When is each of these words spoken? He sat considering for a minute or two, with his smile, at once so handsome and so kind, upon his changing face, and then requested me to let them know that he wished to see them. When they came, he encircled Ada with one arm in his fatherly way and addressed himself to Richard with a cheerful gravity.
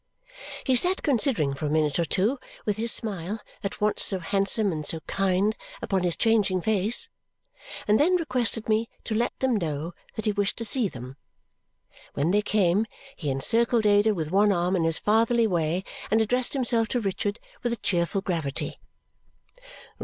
He 0.63 0.75
sat 0.75 1.03
considering 1.03 1.53
for 1.53 1.67
a 1.67 1.69
minute 1.69 1.99
or 1.99 2.05
two, 2.05 2.39
with 2.65 2.77
his 2.77 2.91
smile, 2.91 3.39
at 3.63 3.79
once 3.79 4.01
so 4.01 4.17
handsome 4.17 4.71
and 4.71 4.83
so 4.83 5.01
kind, 5.01 5.55
upon 5.79 6.01
his 6.01 6.15
changing 6.15 6.59
face, 6.61 7.07
and 7.87 7.99
then 7.99 8.15
requested 8.15 8.67
me 8.67 8.89
to 9.03 9.13
let 9.13 9.37
them 9.41 9.55
know 9.57 9.93
that 10.15 10.25
he 10.25 10.31
wished 10.31 10.57
to 10.57 10.65
see 10.65 10.87
them. 10.87 11.17
When 12.15 12.31
they 12.31 12.41
came, 12.41 12.87
he 13.15 13.29
encircled 13.29 13.85
Ada 13.85 14.15
with 14.15 14.31
one 14.31 14.51
arm 14.51 14.75
in 14.75 14.85
his 14.85 14.97
fatherly 14.97 15.45
way 15.45 15.83
and 16.09 16.19
addressed 16.19 16.53
himself 16.53 16.87
to 16.87 16.99
Richard 16.99 17.39
with 17.61 17.71
a 17.71 17.75
cheerful 17.77 18.21
gravity. 18.21 18.79